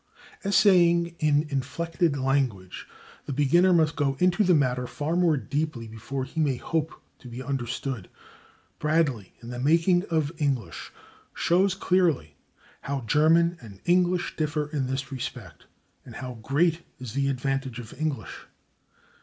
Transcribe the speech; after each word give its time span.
Essaying 0.43 1.15
an 1.21 1.45
inflected 1.49 2.17
language, 2.17 2.87
the 3.27 3.31
beginner 3.33 3.71
must 3.71 3.95
go 3.95 4.15
into 4.19 4.43
the 4.43 4.55
matter 4.55 4.87
far 4.87 5.15
more 5.15 5.37
deeply 5.37 5.87
before 5.87 6.23
he 6.23 6.39
may 6.39 6.55
hope 6.55 6.99
to 7.19 7.27
be 7.27 7.39
understood. 7.43 8.09
Bradley, 8.79 9.35
in 9.43 9.49
"The 9.49 9.59
Making 9.59 10.05
of 10.09 10.31
English," 10.41 10.91
shows 11.35 11.75
clearly 11.75 12.35
how 12.81 13.01
German 13.01 13.59
and 13.61 13.79
English 13.85 14.35
differ 14.37 14.69
in 14.69 14.87
this 14.87 15.11
respect, 15.11 15.67
and 16.03 16.15
how 16.15 16.39
great 16.41 16.81
is 16.97 17.13
the 17.13 17.27
advantage 17.29 17.77
of 17.77 17.93
English. 18.01 18.47